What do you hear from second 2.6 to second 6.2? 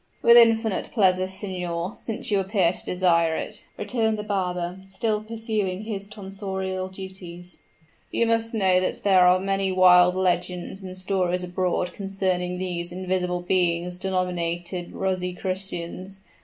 to desire it," returned the barber, still pursuing his